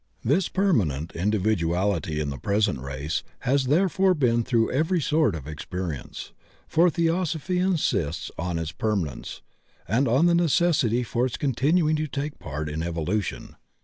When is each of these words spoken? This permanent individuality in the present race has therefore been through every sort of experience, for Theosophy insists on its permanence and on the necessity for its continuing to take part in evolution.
This 0.23 0.49
permanent 0.49 1.11
individuality 1.11 2.19
in 2.19 2.31
the 2.31 2.39
present 2.39 2.79
race 2.79 3.21
has 3.41 3.65
therefore 3.65 4.15
been 4.15 4.43
through 4.43 4.71
every 4.71 4.99
sort 4.99 5.35
of 5.35 5.45
experience, 5.45 6.31
for 6.67 6.89
Theosophy 6.89 7.59
insists 7.59 8.31
on 8.35 8.57
its 8.57 8.71
permanence 8.71 9.43
and 9.87 10.07
on 10.07 10.25
the 10.25 10.33
necessity 10.33 11.03
for 11.03 11.27
its 11.27 11.37
continuing 11.37 11.95
to 11.97 12.07
take 12.07 12.39
part 12.39 12.67
in 12.67 12.81
evolution. 12.81 13.57